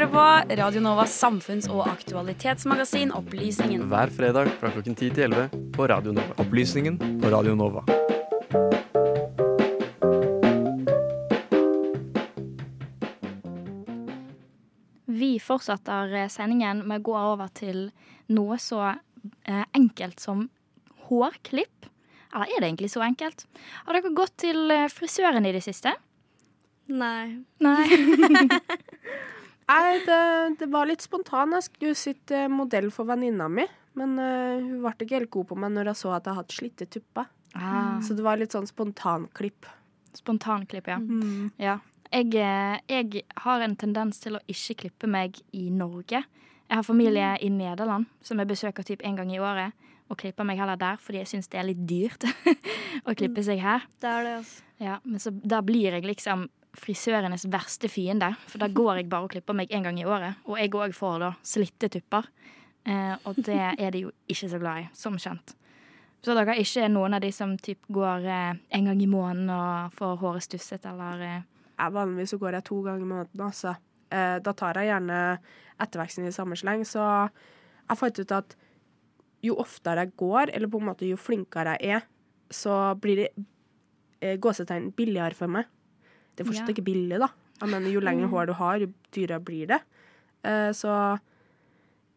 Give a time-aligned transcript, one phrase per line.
[0.00, 3.82] hører på Radio Novas samfunns- og aktualitetsmagasin Opplysningen.
[3.90, 6.36] Hver fredag fra klokken 10 til 11 på Radio Nova.
[6.40, 7.82] Opplysningen på Radio Nova.
[15.04, 17.90] Vi fortsetter eh, sendingen med å gå over til
[18.32, 20.46] noe så eh, enkelt som
[21.10, 21.90] hårklipp.
[22.32, 23.44] Eller er det egentlig så enkelt?
[23.84, 25.92] Har dere gått til eh, frisøren i det siste?
[26.88, 27.44] Nei.
[27.60, 27.84] Nei.
[29.70, 30.22] Nei, det,
[30.58, 31.54] det var litt spontan.
[31.54, 33.66] Jeg skulle sitte modell for venninna mi.
[33.98, 36.56] Men uh, hun ble ikke helt god på meg når jeg så at jeg hadde
[36.56, 37.30] slitte tupper.
[37.58, 39.66] Ah, Så det var litt sånn spontanklipp.
[40.14, 40.98] Spontanklipp, ja.
[41.02, 41.50] Mm.
[41.58, 41.78] ja.
[42.10, 46.22] Jeg, eh, jeg har en tendens til å ikke klippe meg i Norge.
[46.70, 49.74] Jeg har familie i Nederland som jeg besøker typ en gang i året.
[50.10, 52.26] Og klipper meg heller der, fordi jeg syns det er litt dyrt
[53.08, 53.86] å klippe seg her.
[54.02, 54.64] Det er det, altså.
[54.80, 56.48] Ja, Men så da blir jeg liksom
[56.78, 58.32] frisørenes verste fiende.
[58.48, 60.40] For da går jeg bare og klipper meg en gang i året.
[60.46, 62.28] Og jeg òg får da slitte tupper.
[62.88, 65.54] Eh, og det er de jo ikke så glad i, som kjent.
[66.20, 69.52] Så dere er ikke noen av de som typ går eh, en gang i måneden
[69.54, 71.46] og får håret stusset, eller eh,
[71.80, 73.74] Jeg Vanligvis så går jeg to ganger i måneden, altså.
[74.12, 75.20] Eh, da tar jeg gjerne
[75.80, 76.84] etterveksten i samme sleng.
[76.84, 78.56] Så jeg fant ut at
[79.44, 82.08] jo oftere jeg går, eller på en måte jo flinkere jeg er,
[82.52, 83.30] så blir det
[84.20, 85.68] eh, gåsetegn billigere for meg.
[86.40, 86.72] Det er fortsatt Ja.
[86.72, 87.28] ikke billig, da.
[87.60, 89.80] Jeg mener, jo lenger hår du har, jo dyrere blir det.
[90.48, 90.94] Eh, så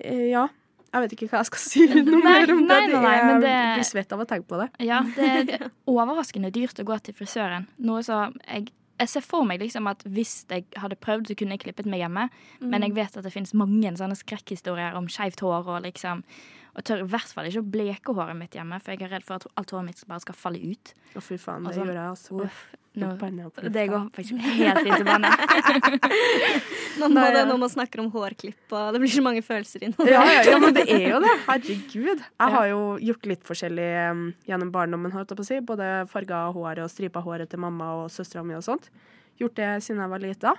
[0.00, 0.46] eh, ja.
[0.94, 3.00] Jeg vet ikke hva jeg skal si noe Nei, mer om nei, det.
[3.02, 4.70] nei, Jeg det- blir svett av å tenke på det.
[4.86, 7.66] Ja, det er overraskende dyrt å gå til frisøren.
[7.84, 8.70] Noe så jeg,
[9.02, 12.00] jeg ser for meg liksom at hvis jeg hadde prøvd, så kunne jeg klippet meg
[12.00, 12.30] hjemme.
[12.64, 16.22] Men jeg vet at det finnes mange sånne skrekkhistorier om skeivt hår og liksom
[16.76, 19.24] Og tør i hvert fall ikke å bleke håret mitt hjemme, for jeg er redd
[19.24, 20.92] for at alt håret mitt bare skal falle ut.
[21.16, 22.40] Å, fy faen, det Altså, gjør jeg, altså.
[22.44, 22.58] Uff,
[22.96, 23.08] nå,
[23.72, 25.30] det går faktisk helt inn til banne.
[27.00, 29.96] Nå må det når snakker om hårklipp, og det blir så mange følelser inn.
[30.04, 31.32] Ja, ja, ja, men det er jo det.
[31.48, 32.22] Herregud.
[32.24, 35.60] Jeg har jo gjort litt forskjellig um, gjennom barndommen, holdt jeg på å si.
[35.72, 38.88] Både farga håret og stripa håret til mamma og søstera mi og sånt.
[39.40, 40.56] Gjort det siden jeg var lita.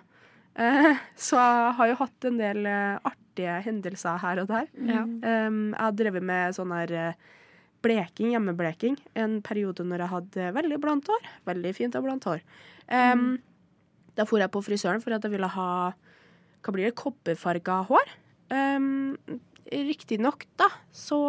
[0.57, 4.69] Eh, så jeg har jo hatt en del eh, artige hendelser her og der.
[4.73, 5.03] Ja.
[5.05, 7.27] Jeg har drevet med sånn her eh,
[7.85, 11.29] bleking, hjemmebleking, en periode når jeg hadde veldig blondt hår.
[11.47, 12.41] Veldig fint og blondt hår.
[12.89, 13.37] Um,
[14.17, 15.69] Da for jeg på frisøren for at jeg ville ha
[16.65, 18.13] hva blir det, kobberfarga hår.
[18.49, 19.13] Um,
[19.67, 21.19] Riktignok, da, så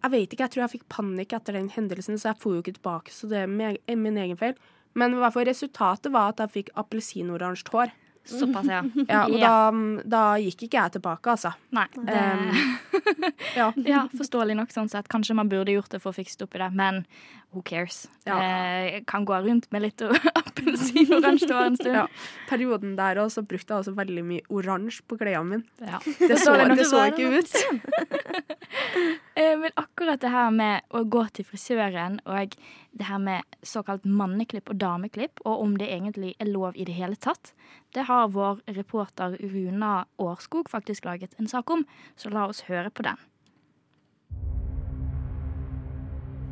[0.00, 2.62] Jeg vet ikke, jeg tror jeg fikk panikk etter den hendelsen, så jeg for jo
[2.62, 4.54] ikke tilbake, så det er min egen feil.
[4.98, 7.92] Men i hvert fall resultatet var at jeg fikk appelsinoransje hår.
[8.30, 8.82] Såpass, ja.
[9.08, 9.50] Ja, og Ja.
[9.72, 11.54] Da, da gikk ikke jeg tilbake, altså.
[11.74, 11.86] Nei.
[11.94, 13.72] Det, Um, ja.
[13.86, 15.08] ja, forståelig nok sånn sett.
[15.08, 17.04] Kanskje man burde gjort det for å fikse opp i det, men
[17.52, 18.08] who cares?
[18.24, 18.38] Ja.
[18.42, 20.02] Eh, kan gå rundt med litt
[20.42, 21.96] appelsinoransje hår en stund.
[21.96, 22.06] Ja.
[22.48, 25.64] Perioden der òg, så brukte jeg også veldig mye oransje på klærne mine.
[25.82, 26.00] Ja.
[26.04, 27.56] Det så, det, det så ikke ut.
[29.34, 32.52] Eh, Men akkurat det her med å gå til frisøren og
[32.98, 36.94] det her med såkalt manneklipp og dameklipp, og om det egentlig er lov i det
[36.98, 37.52] hele tatt,
[37.96, 42.90] det har vår reporter Runa Årskog faktisk laget en sak om, så la oss høre
[42.90, 43.18] på den.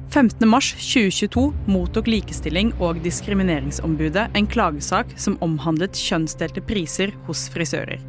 [0.09, 8.01] 15.3.2022 mottok Likestilling- og diskrimineringsombudet en klagesak som omhandlet kjønnsdelte priser hos frisører.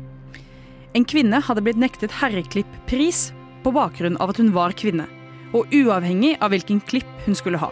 [0.96, 3.34] En kvinne hadde blitt nektet herreklipp-pris
[3.66, 5.10] på bakgrunn av at hun var kvinne,
[5.52, 7.70] og uavhengig av hvilken klipp hun skulle ha.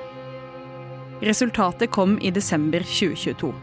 [1.24, 3.54] Resultatet kom i desember 2022,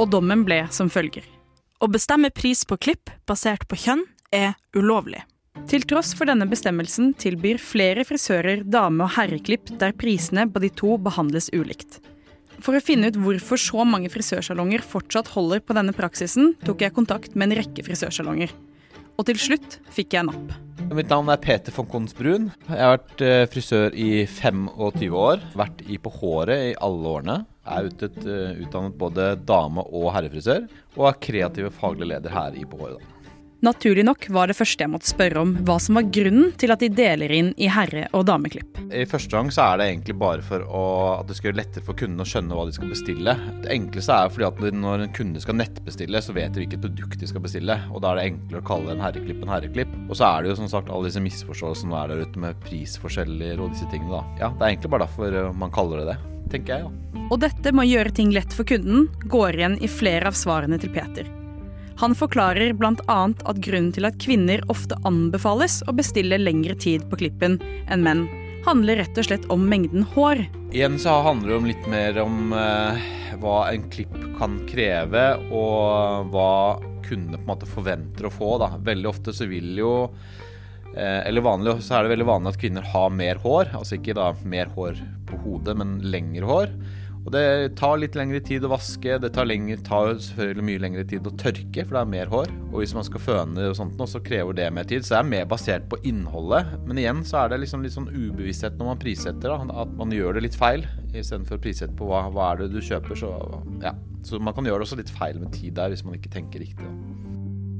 [0.00, 1.28] og dommen ble som følger.
[1.84, 5.20] Å bestemme pris på klipp basert på kjønn er ulovlig.
[5.64, 10.68] Til tross for denne bestemmelsen tilbyr flere frisører dame- og herreklipp der prisene på de
[10.68, 12.02] to behandles ulikt.
[12.60, 16.94] For å finne ut hvorfor så mange frisørsalonger fortsatt holder på denne praksisen, tok jeg
[16.96, 18.52] kontakt med en rekke frisørsalonger.
[19.16, 20.52] Og til slutt fikk jeg napp.
[20.94, 22.50] Mitt navn er Peter von Konsbrun.
[22.68, 25.42] Jeg har vært eh, frisør i 25 år.
[25.56, 27.38] Vært i På håret i alle årene.
[27.64, 30.68] Jeg er eh, utdannet både dame- og herrefrisør,
[30.98, 33.00] og er kreativ og faglig leder her i På håret.
[33.00, 33.13] Da.
[33.64, 36.82] Naturlig nok var det første jeg måtte spørre om hva som var grunnen til at
[36.82, 38.76] de deler inn i herre- og dameklipp.
[38.92, 40.82] I første gang så er det egentlig bare for å,
[41.22, 43.34] at det skal gjøre lettere for kunden å skjønne hva de skal bestille.
[43.64, 47.22] Det enkleste er fordi at når en kunde skal nettbestille, så vet de hvilket produkt
[47.22, 47.78] de skal bestille.
[47.94, 49.94] Og da er det enklere å kalle en herreklipp en herreklipp.
[50.10, 52.60] Og så er det jo som sagt alle disse misforståelsene som er der ute med
[52.66, 54.42] prisforskjeller og disse tingene, da.
[54.42, 56.18] Ja, det er egentlig bare derfor eh, man kaller det det,
[56.52, 57.24] tenker jeg, ja.
[57.32, 60.76] Og dette med å gjøre ting lett for kunden går igjen i flere av svarene
[60.80, 61.32] til Peter.
[62.00, 63.18] Han forklarer bl.a.
[63.30, 68.24] at grunnen til at kvinner ofte anbefales å bestille lengre tid på klippen enn menn,
[68.66, 70.42] handler rett og slett om mengden hår.
[70.74, 73.04] Igjen så handler det om litt mer om eh,
[73.38, 76.50] hva en klipp kan kreve, og hva
[77.04, 78.56] kundene på en måte forventer å få.
[78.62, 78.72] Da.
[78.82, 79.92] Veldig ofte så vil jo
[80.96, 83.74] eh, eller vanlig, så er det veldig vanlig at kvinner har mer hår.
[83.78, 84.98] Altså ikke da mer hår
[85.28, 86.74] på hodet, men lengre hår.
[87.24, 91.04] Og det tar litt lengre tid å vaske, det tar, lengre, tar selvfølgelig mye lengre
[91.08, 92.50] tid å tørke, for det er mer hår.
[92.68, 95.06] Og hvis man skal føne og sånt, så krever det mer tid.
[95.06, 96.74] Så det er mer basert på innholdet.
[96.84, 100.12] Men igjen så er det liksom litt sånn ubevissthet når man prissetter, da, at man
[100.12, 100.84] gjør det litt feil.
[101.14, 103.32] Istedenfor å prissette på hva, hva er det du kjøper, så
[103.80, 103.96] ja.
[104.24, 106.60] Så man kan gjøre det også litt feil med tid der, hvis man ikke tenker
[106.60, 106.92] riktig.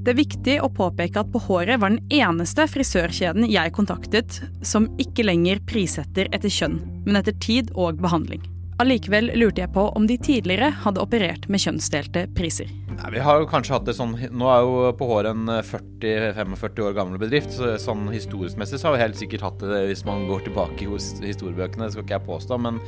[0.05, 4.91] Det er viktig å påpeke at På håret var den eneste frisørkjeden jeg kontaktet som
[5.01, 8.45] ikke lenger prissetter etter kjønn, men etter tid og behandling.
[8.83, 12.71] Allikevel lurte jeg på om de tidligere hadde operert med kjønnsdelte priser.
[12.95, 16.83] Nei, vi har jo kanskje hatt det sånn Nå er jo på håret en 40-45
[16.83, 20.03] år gammel bedrift, så sånn historisk messig så har vi helt sikkert hatt det hvis
[20.07, 22.59] man går tilbake hos historiebøkene, det skal ikke jeg påstå.
[22.67, 22.81] Men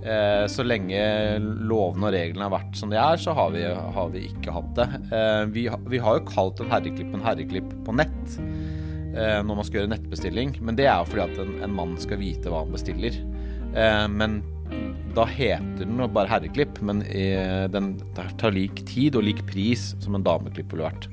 [0.00, 1.02] eh, så lenge
[1.42, 4.72] lovene og reglene har vært som de er, så har vi, har vi ikke hatt
[4.80, 4.88] det.
[5.12, 9.68] Eh, vi, vi, har jo kalt en herreklipp en herreklipp på nett eh, når man
[9.68, 12.64] skal gjøre nettbestilling, men det er jo fordi at en, en mann skal vite hva
[12.64, 13.20] han bestiller.
[13.76, 14.40] Eh, men
[15.14, 17.04] da heter den bare herreklipp, men
[17.70, 21.06] den tar lik tid og lik pris som en dameklipp ville vært.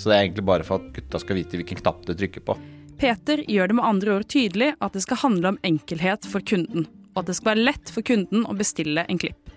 [0.00, 2.56] Så det er egentlig bare for at gutta skal vite hvilken knapp de trykker på.
[3.02, 6.86] Peter gjør det med andre ord tydelig at det skal handle om enkelhet for kunden,
[7.12, 9.52] og at det skal være lett for kunden å bestille en klipp.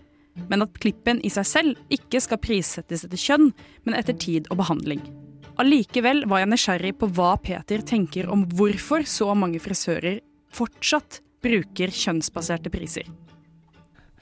[0.52, 3.54] Men at klippen i seg selv ikke skal prissettes etter kjønn,
[3.88, 5.00] men etter tid og behandling.
[5.62, 10.20] Allikevel var jeg nysgjerrig på hva Peter tenker om hvorfor så mange frisører
[10.52, 13.08] fortsatt bruker kjønnsbaserte priser.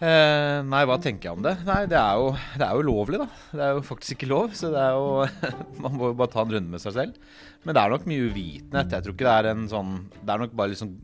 [0.01, 1.53] Eh, nei, hva tenker jeg om det?
[1.67, 3.27] Nei, det er, jo, det er jo ulovlig, da.
[3.53, 5.51] Det er jo faktisk ikke lov, så det er jo
[5.83, 7.35] Man må jo bare ta en runde med seg selv.
[7.63, 8.95] Men det er nok mye uvitenhet.
[8.97, 10.95] Jeg tror ikke det er en sånn Det er nok bare liksom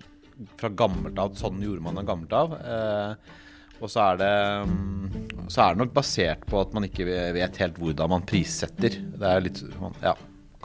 [0.60, 2.58] fra gammelt av Sånn gjorde man det gammelt av.
[2.58, 3.38] Eh,
[3.80, 4.34] og så er det
[4.68, 5.06] mm,
[5.52, 7.08] Så er det nok basert på at man ikke
[7.38, 9.00] vet helt hvordan man prissetter.
[9.00, 9.64] Det er litt
[10.04, 10.16] Ja,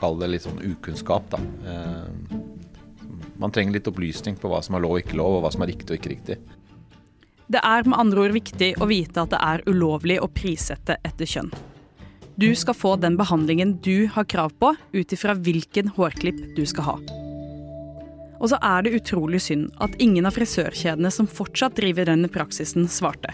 [0.01, 1.39] kall det litt sånn ukunnskap, da.
[1.71, 2.35] Eh,
[3.39, 5.63] man trenger litt opplysning på hva som er lov og ikke lov, og hva som
[5.63, 6.37] er riktig og ikke riktig.
[7.45, 11.29] Det er med andre ord viktig å vite at det er ulovlig å prissette etter
[11.29, 11.51] kjønn.
[12.35, 16.89] Du skal få den behandlingen du har krav på, ut ifra hvilken hårklipp du skal
[16.89, 16.95] ha.
[18.41, 22.89] Og så er det utrolig synd at ingen av frisørkjedene som fortsatt driver denne praksisen,
[22.91, 23.31] svarte.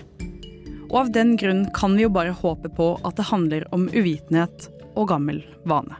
[0.91, 4.67] Og av den grunn kan vi jo bare håpe på at det handler om uvitenhet
[4.91, 5.95] og gammel vane.